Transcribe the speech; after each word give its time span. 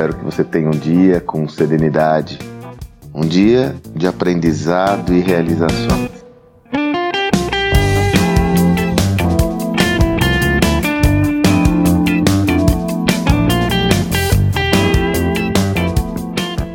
espero 0.00 0.16
que 0.16 0.24
você 0.24 0.42
tenha 0.42 0.66
um 0.66 0.70
dia 0.70 1.20
com 1.20 1.46
serenidade, 1.46 2.38
um 3.12 3.20
dia 3.20 3.76
de 3.94 4.06
aprendizado 4.06 5.12
e 5.12 5.20
realizações. 5.20 6.08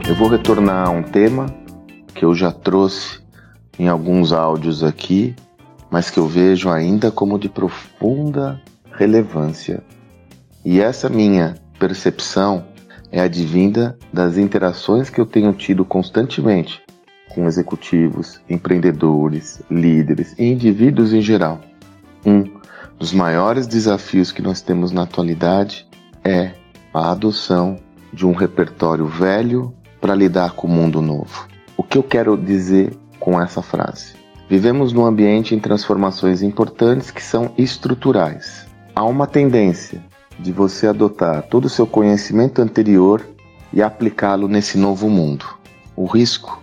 Eu 0.08 0.14
vou 0.14 0.28
retornar 0.28 0.88
a 0.88 0.92
um 0.92 1.02
tema 1.02 1.48
que 2.14 2.24
eu 2.24 2.36
já 2.36 2.52
trouxe 2.52 3.22
em 3.80 3.88
alguns 3.88 4.32
áudios 4.32 4.84
aqui, 4.84 5.36
mas 5.90 6.12
que 6.12 6.20
eu 6.20 6.28
vejo 6.28 6.70
ainda 6.70 7.10
como 7.10 7.40
de 7.40 7.50
profunda 7.50 8.62
relevância. 8.92 9.84
E 10.64 10.80
essa 10.80 11.10
minha 11.10 11.56
percepção 11.80 12.75
é 13.16 13.22
advinda 13.22 13.98
das 14.12 14.38
interações 14.38 15.10
que 15.10 15.22
eu 15.22 15.26
tenho 15.26 15.54
tido 15.54 15.86
constantemente 15.86 16.84
com 17.30 17.48
executivos, 17.48 18.42
empreendedores, 18.50 19.62
líderes 19.72 20.36
e 20.38 20.44
indivíduos 20.44 21.14
em 21.14 21.22
geral. 21.22 21.62
Um 22.26 22.44
dos 23.00 23.14
maiores 23.14 23.68
desafios 23.68 24.34
que 24.34 24.42
nós 24.42 24.62
temos 24.62 24.92
na 24.92 25.04
atualidade 25.04 25.88
é 26.26 26.52
a 26.94 27.12
adoção 27.12 27.78
de 28.12 28.26
um 28.26 28.34
repertório 28.34 29.08
velho 29.08 29.74
para 30.02 30.14
lidar 30.14 30.52
com 30.52 30.68
o 30.68 30.70
mundo 30.70 31.02
novo. 31.02 31.48
O 31.78 31.84
que 31.84 31.98
eu 31.98 32.04
quero 32.04 32.36
dizer 32.36 32.94
com 33.18 33.42
essa 33.42 33.62
frase? 33.62 34.14
Vivemos 34.50 34.92
num 34.92 35.06
ambiente 35.06 35.56
em 35.56 35.60
transformações 35.60 36.42
importantes 36.42 37.12
que 37.12 37.24
são 37.24 37.54
estruturais. 37.58 38.68
Há 38.94 39.06
uma 39.06 39.26
tendência 39.26 40.04
de 40.40 40.52
você 40.52 40.88
adotar 40.88 41.44
todo 41.44 41.66
o 41.66 41.70
seu 41.70 41.88
conhecimento 41.88 42.62
anterior 42.62 43.26
e 43.74 43.82
aplicá-lo 43.82 44.48
nesse 44.48 44.78
novo 44.78 45.10
mundo. 45.10 45.46
O 45.96 46.06
risco 46.06 46.62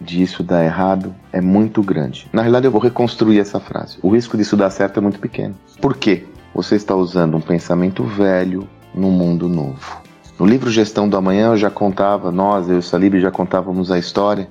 disso 0.00 0.42
dar 0.42 0.64
errado 0.64 1.14
é 1.32 1.40
muito 1.40 1.82
grande. 1.82 2.28
Na 2.32 2.42
realidade, 2.42 2.66
eu 2.66 2.70
vou 2.70 2.80
reconstruir 2.80 3.38
essa 3.38 3.58
frase. 3.60 3.98
O 4.02 4.10
risco 4.10 4.36
disso 4.36 4.56
dar 4.56 4.70
certo 4.70 4.98
é 4.98 5.00
muito 5.00 5.18
pequeno. 5.18 5.54
Por 5.80 5.96
quê? 5.96 6.24
Você 6.54 6.76
está 6.76 6.94
usando 6.94 7.36
um 7.36 7.40
pensamento 7.40 8.04
velho 8.04 8.68
no 8.94 9.10
mundo 9.10 9.48
novo. 9.48 10.02
No 10.38 10.46
livro 10.46 10.70
Gestão 10.70 11.08
do 11.08 11.16
Amanhã 11.16 11.48
eu 11.48 11.56
já 11.56 11.70
contava, 11.70 12.30
nós, 12.30 12.68
eu 12.68 12.76
e 12.76 12.78
o 12.78 12.82
Salib 12.82 13.20
já 13.20 13.30
contávamos 13.30 13.90
a 13.90 13.98
história 13.98 14.48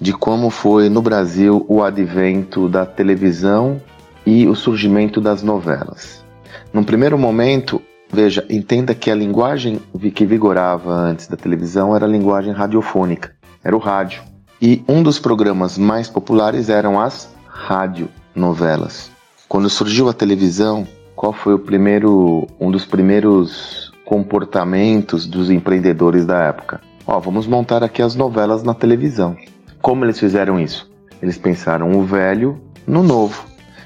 de 0.00 0.12
como 0.12 0.50
foi 0.50 0.88
no 0.88 1.00
Brasil 1.00 1.64
o 1.68 1.82
advento 1.82 2.68
da 2.68 2.84
televisão 2.84 3.80
e 4.26 4.46
o 4.46 4.54
surgimento 4.54 5.20
das 5.20 5.42
novelas. 5.42 6.24
Num 6.72 6.84
primeiro 6.84 7.18
momento, 7.18 7.80
veja, 8.12 8.46
entenda 8.48 8.94
que 8.94 9.10
a 9.10 9.14
linguagem 9.14 9.80
que 10.14 10.26
vigorava 10.26 10.92
antes 10.92 11.26
da 11.26 11.36
televisão 11.36 11.94
era 11.94 12.06
a 12.06 12.08
linguagem 12.08 12.52
radiofônica, 12.52 13.32
era 13.62 13.74
o 13.74 13.78
rádio. 13.80 14.22
E 14.60 14.82
um 14.88 15.02
dos 15.02 15.18
programas 15.18 15.76
mais 15.76 16.08
populares 16.08 16.68
eram 16.68 17.00
as 17.00 17.34
radionovelas. 17.46 19.10
Quando 19.48 19.68
surgiu 19.68 20.08
a 20.08 20.12
televisão, 20.12 20.86
qual 21.14 21.32
foi 21.32 21.54
o 21.54 21.58
primeiro, 21.58 22.46
um 22.58 22.70
dos 22.70 22.84
primeiros 22.84 23.92
comportamentos 24.04 25.26
dos 25.26 25.50
empreendedores 25.50 26.26
da 26.26 26.38
época. 26.40 26.80
Ó, 27.06 27.18
vamos 27.18 27.46
montar 27.46 27.82
aqui 27.82 28.02
as 28.02 28.14
novelas 28.14 28.62
na 28.62 28.74
televisão. 28.74 29.36
Como 29.80 30.04
eles 30.04 30.18
fizeram 30.18 30.58
isso? 30.58 30.90
Eles 31.20 31.38
pensaram 31.38 31.92
o 31.92 32.02
velho 32.02 32.60
no 32.86 33.02
novo. 33.02 33.44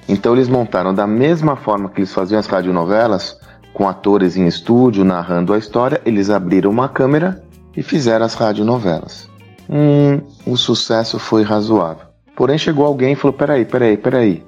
Então 0.09 0.35
eles 0.35 0.49
montaram 0.49 0.95
da 0.95 1.07
mesma 1.07 1.57
forma 1.57 1.89
que 1.89 2.01
eles 2.01 2.13
faziam 2.13 2.39
as 2.39 2.47
radionovelas, 2.47 3.39
com 3.73 3.89
atores 3.89 4.37
em 4.37 4.47
estúdio 4.47 5.05
narrando 5.05 5.53
a 5.53 5.59
história, 5.59 6.01
eles 6.05 6.31
abriram 6.31 6.71
uma 6.71 6.89
câmera 6.89 7.43
e 7.77 7.83
fizeram 7.83 8.27
as 8.27 8.35
radionovelas. 8.35 9.29
Hum, 9.69 10.21
o 10.47 10.57
sucesso 10.57 11.19
foi 11.19 11.43
razoável. 11.43 12.07
Porém 12.35 12.59
chegou 12.59 12.87
alguém 12.87 13.13
e 13.13 13.17
falou: 13.17 13.37
peraí, 13.37 13.65
peraí, 13.65 13.97
peraí. 13.97 14.43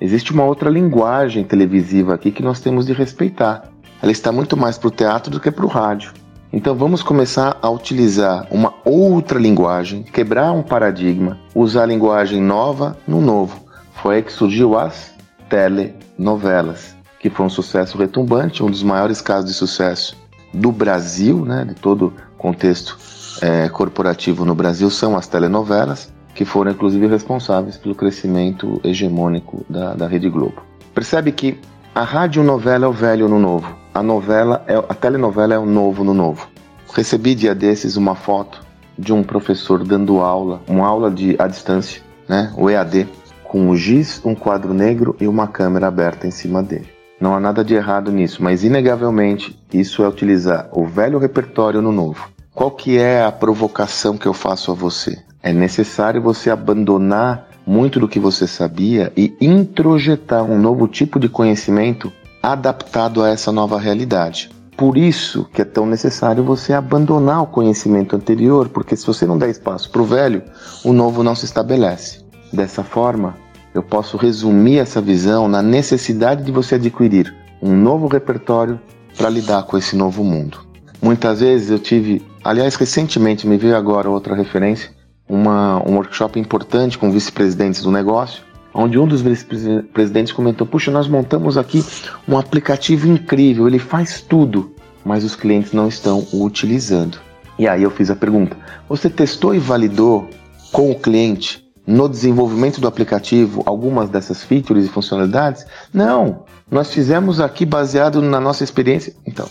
Existe 0.00 0.32
uma 0.32 0.44
outra 0.44 0.70
linguagem 0.70 1.44
televisiva 1.44 2.14
aqui 2.14 2.30
que 2.30 2.42
nós 2.42 2.60
temos 2.60 2.86
de 2.86 2.92
respeitar 2.92 3.70
ela 4.02 4.12
está 4.12 4.32
muito 4.32 4.56
mais 4.56 4.78
para 4.78 4.88
o 4.88 4.90
teatro 4.90 5.30
do 5.30 5.38
que 5.38 5.50
para 5.50 5.64
o 5.64 5.68
rádio. 5.68 6.12
Então 6.52 6.74
vamos 6.74 7.02
começar 7.02 7.58
a 7.60 7.68
utilizar 7.68 8.46
uma 8.50 8.72
outra 8.84 9.38
linguagem, 9.38 10.02
quebrar 10.02 10.52
um 10.52 10.62
paradigma, 10.62 11.38
usar 11.54 11.82
a 11.82 11.86
linguagem 11.86 12.40
nova 12.40 12.96
no 13.06 13.20
novo. 13.20 13.60
Foi 13.94 14.16
aí 14.16 14.22
que 14.22 14.32
surgiu 14.32 14.76
as 14.78 15.14
telenovelas, 15.48 16.96
que 17.20 17.30
foi 17.30 17.46
um 17.46 17.50
sucesso 17.50 17.96
retumbante, 17.96 18.64
um 18.64 18.70
dos 18.70 18.82
maiores 18.82 19.20
casos 19.20 19.50
de 19.50 19.54
sucesso 19.54 20.16
do 20.52 20.72
Brasil, 20.72 21.44
né, 21.44 21.64
de 21.64 21.74
todo 21.74 22.12
contexto 22.36 22.98
é, 23.40 23.68
corporativo 23.68 24.44
no 24.44 24.54
Brasil, 24.54 24.90
são 24.90 25.16
as 25.16 25.28
telenovelas, 25.28 26.12
que 26.34 26.44
foram 26.44 26.72
inclusive 26.72 27.06
responsáveis 27.06 27.76
pelo 27.76 27.94
crescimento 27.94 28.80
hegemônico 28.82 29.64
da, 29.70 29.94
da 29.94 30.08
Rede 30.08 30.28
Globo. 30.28 30.62
Percebe 30.92 31.30
que 31.30 31.60
a 31.94 32.02
radionovela 32.02 32.86
é 32.86 32.88
o 32.88 32.92
velho 32.92 33.28
no 33.28 33.38
novo 33.38 33.78
a 33.94 34.02
novela, 34.02 34.64
é, 34.66 34.76
a 34.76 34.94
telenovela 34.94 35.54
é 35.54 35.58
o 35.58 35.66
novo 35.66 36.04
no 36.04 36.14
novo. 36.14 36.48
Recebi 36.94 37.34
dia 37.34 37.54
desses 37.54 37.96
uma 37.96 38.14
foto 38.14 38.64
de 38.98 39.12
um 39.12 39.22
professor 39.22 39.84
dando 39.84 40.20
aula, 40.20 40.62
uma 40.68 40.86
aula 40.86 41.10
de 41.10 41.36
à 41.38 41.46
distância, 41.46 42.02
né, 42.28 42.52
o 42.56 42.68
EAD, 42.68 43.08
com 43.44 43.68
um 43.68 43.76
giz, 43.76 44.20
um 44.24 44.34
quadro 44.34 44.72
negro 44.72 45.16
e 45.20 45.26
uma 45.26 45.48
câmera 45.48 45.88
aberta 45.88 46.26
em 46.26 46.30
cima 46.30 46.62
dele. 46.62 46.88
Não 47.20 47.34
há 47.34 47.40
nada 47.40 47.62
de 47.62 47.74
errado 47.74 48.10
nisso, 48.10 48.42
mas 48.42 48.64
inegavelmente 48.64 49.54
isso 49.72 50.02
é 50.02 50.08
utilizar 50.08 50.68
o 50.72 50.86
velho 50.86 51.18
repertório 51.18 51.82
no 51.82 51.92
novo. 51.92 52.30
Qual 52.54 52.70
que 52.70 52.96
é 52.96 53.22
a 53.22 53.30
provocação 53.30 54.16
que 54.16 54.26
eu 54.26 54.32
faço 54.32 54.70
a 54.70 54.74
você? 54.74 55.22
É 55.42 55.52
necessário 55.52 56.22
você 56.22 56.50
abandonar 56.50 57.48
muito 57.66 58.00
do 58.00 58.08
que 58.08 58.18
você 58.18 58.46
sabia 58.46 59.12
e 59.14 59.36
introjetar 59.40 60.44
um 60.44 60.58
novo 60.58 60.88
tipo 60.88 61.20
de 61.20 61.28
conhecimento 61.28 62.10
adaptado 62.42 63.22
a 63.22 63.28
essa 63.28 63.52
nova 63.52 63.78
realidade. 63.78 64.50
Por 64.74 64.96
isso 64.96 65.46
que 65.52 65.60
é 65.60 65.64
tão 65.64 65.84
necessário 65.84 66.42
você 66.42 66.72
abandonar 66.72 67.42
o 67.42 67.46
conhecimento 67.46 68.16
anterior, 68.16 68.70
porque 68.70 68.96
se 68.96 69.06
você 69.06 69.26
não 69.26 69.36
der 69.36 69.50
espaço 69.50 69.90
para 69.90 70.00
o 70.00 70.06
velho, 70.06 70.42
o 70.82 70.92
novo 70.94 71.22
não 71.22 71.34
se 71.34 71.44
estabelece. 71.44 72.24
Dessa 72.50 72.82
forma, 72.82 73.36
eu 73.74 73.82
posso 73.82 74.16
resumir 74.16 74.78
essa 74.78 75.00
visão 75.00 75.48
na 75.48 75.62
necessidade 75.62 76.42
de 76.44 76.52
você 76.52 76.74
adquirir 76.74 77.34
um 77.62 77.74
novo 77.74 78.06
repertório 78.06 78.80
para 79.16 79.30
lidar 79.30 79.64
com 79.64 79.76
esse 79.76 79.94
novo 79.94 80.24
mundo. 80.24 80.60
Muitas 81.02 81.40
vezes 81.40 81.70
eu 81.70 81.78
tive, 81.78 82.22
aliás, 82.44 82.74
recentemente 82.74 83.46
me 83.46 83.56
veio 83.56 83.76
agora 83.76 84.10
outra 84.10 84.34
referência, 84.34 84.90
uma, 85.28 85.82
um 85.88 85.94
workshop 85.94 86.38
importante 86.38 86.98
com 86.98 87.10
vice-presidentes 87.10 87.82
do 87.82 87.90
negócio, 87.90 88.42
onde 88.74 88.98
um 88.98 89.06
dos 89.06 89.22
vice-presidentes 89.22 90.32
comentou: 90.32 90.66
Puxa, 90.66 90.90
nós 90.90 91.08
montamos 91.08 91.56
aqui 91.56 91.84
um 92.28 92.36
aplicativo 92.36 93.06
incrível, 93.08 93.66
ele 93.66 93.78
faz 93.78 94.20
tudo, 94.20 94.74
mas 95.04 95.24
os 95.24 95.36
clientes 95.36 95.72
não 95.72 95.88
estão 95.88 96.26
o 96.32 96.44
utilizando. 96.44 97.18
E 97.58 97.68
aí 97.68 97.82
eu 97.82 97.90
fiz 97.90 98.10
a 98.10 98.16
pergunta: 98.16 98.56
Você 98.88 99.08
testou 99.08 99.54
e 99.54 99.58
validou 99.58 100.28
com 100.72 100.90
o 100.90 100.98
cliente 100.98 101.69
no 101.90 102.08
desenvolvimento 102.08 102.80
do 102.80 102.86
aplicativo 102.86 103.62
algumas 103.66 104.08
dessas 104.08 104.44
features 104.44 104.86
e 104.86 104.88
funcionalidades? 104.88 105.66
Não, 105.92 106.44
nós 106.70 106.92
fizemos 106.92 107.40
aqui 107.40 107.66
baseado 107.66 108.22
na 108.22 108.40
nossa 108.40 108.62
experiência. 108.62 109.12
Então, 109.26 109.46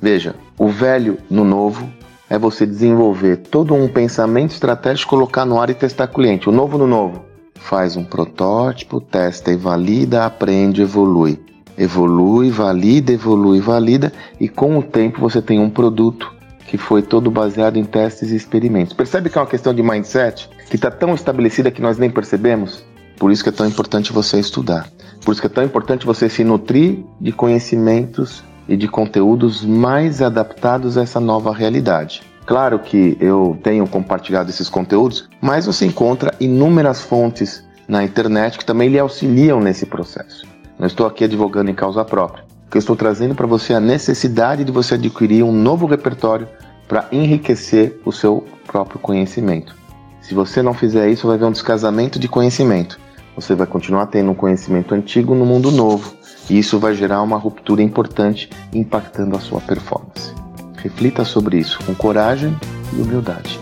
veja, 0.00 0.34
o 0.58 0.68
velho 0.68 1.16
no 1.30 1.44
novo 1.44 1.88
é 2.28 2.38
você 2.38 2.66
desenvolver 2.66 3.38
todo 3.38 3.74
um 3.74 3.88
pensamento 3.88 4.50
estratégico, 4.50 5.10
colocar 5.10 5.46
no 5.46 5.58
ar 5.58 5.70
e 5.70 5.74
testar 5.74 6.08
cliente. 6.08 6.48
O 6.48 6.52
novo 6.52 6.76
no 6.76 6.86
novo 6.86 7.24
faz 7.54 7.96
um 7.96 8.04
protótipo, 8.04 9.00
testa 9.00 9.50
e 9.50 9.56
valida, 9.56 10.26
aprende, 10.26 10.82
evolui. 10.82 11.40
Evolui, 11.76 12.50
valida, 12.50 13.12
evolui, 13.12 13.60
valida 13.60 14.12
e 14.38 14.48
com 14.48 14.76
o 14.76 14.82
tempo 14.82 15.20
você 15.20 15.40
tem 15.40 15.58
um 15.58 15.70
produto 15.70 16.37
que 16.68 16.76
foi 16.76 17.02
todo 17.02 17.30
baseado 17.30 17.78
em 17.78 17.84
testes 17.84 18.30
e 18.30 18.36
experimentos. 18.36 18.92
Percebe 18.92 19.30
que 19.30 19.38
é 19.38 19.40
uma 19.40 19.46
questão 19.46 19.74
de 19.74 19.82
mindset 19.82 20.48
que 20.68 20.76
está 20.76 20.90
tão 20.90 21.14
estabelecida 21.14 21.70
que 21.70 21.80
nós 21.80 21.96
nem 21.96 22.10
percebemos? 22.10 22.84
Por 23.18 23.32
isso 23.32 23.42
que 23.42 23.48
é 23.48 23.52
tão 23.52 23.66
importante 23.66 24.12
você 24.12 24.38
estudar. 24.38 24.88
Por 25.24 25.32
isso 25.32 25.40
que 25.40 25.46
é 25.46 25.50
tão 25.50 25.64
importante 25.64 26.06
você 26.06 26.28
se 26.28 26.44
nutrir 26.44 27.04
de 27.20 27.32
conhecimentos 27.32 28.44
e 28.68 28.76
de 28.76 28.86
conteúdos 28.86 29.64
mais 29.64 30.20
adaptados 30.20 30.98
a 30.98 31.02
essa 31.02 31.18
nova 31.18 31.52
realidade. 31.52 32.22
Claro 32.46 32.78
que 32.78 33.16
eu 33.18 33.58
tenho 33.62 33.86
compartilhado 33.88 34.50
esses 34.50 34.68
conteúdos, 34.68 35.28
mas 35.40 35.66
você 35.66 35.86
encontra 35.86 36.34
inúmeras 36.38 37.00
fontes 37.00 37.66
na 37.88 38.04
internet 38.04 38.58
que 38.58 38.64
também 38.64 38.90
lhe 38.90 38.98
auxiliam 38.98 39.58
nesse 39.58 39.86
processo. 39.86 40.46
Não 40.78 40.86
estou 40.86 41.06
aqui 41.06 41.24
advogando 41.24 41.70
em 41.70 41.74
causa 41.74 42.04
própria, 42.04 42.44
porque 42.68 42.76
eu 42.76 42.80
estou 42.80 42.94
trazendo 42.94 43.34
para 43.34 43.46
você 43.46 43.72
a 43.72 43.80
necessidade 43.80 44.62
de 44.62 44.70
você 44.70 44.94
adquirir 44.94 45.42
um 45.42 45.52
novo 45.52 45.86
repertório 45.86 46.46
para 46.86 47.08
enriquecer 47.10 47.98
o 48.04 48.12
seu 48.12 48.44
próprio 48.66 49.00
conhecimento. 49.00 49.74
Se 50.20 50.34
você 50.34 50.60
não 50.60 50.74
fizer 50.74 51.08
isso, 51.08 51.26
vai 51.26 51.36
haver 51.36 51.46
um 51.46 51.52
descasamento 51.52 52.18
de 52.18 52.28
conhecimento. 52.28 53.00
Você 53.34 53.54
vai 53.54 53.66
continuar 53.66 54.06
tendo 54.08 54.32
um 54.32 54.34
conhecimento 54.34 54.94
antigo 54.94 55.34
no 55.34 55.46
mundo 55.46 55.70
novo, 55.70 56.12
e 56.50 56.58
isso 56.58 56.78
vai 56.78 56.94
gerar 56.94 57.22
uma 57.22 57.38
ruptura 57.38 57.82
importante, 57.82 58.50
impactando 58.74 59.34
a 59.34 59.40
sua 59.40 59.62
performance. 59.62 60.34
Reflita 60.76 61.24
sobre 61.24 61.56
isso 61.56 61.78
com 61.86 61.94
coragem 61.94 62.54
e 62.92 63.00
humildade. 63.00 63.58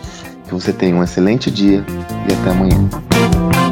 Que 0.47 0.53
você 0.53 0.73
tenha 0.73 0.97
um 0.97 1.05
excelente 1.05 1.49
dia 1.49 1.85
e 2.29 2.33
até 2.33 2.51
amanhã. 2.51 3.66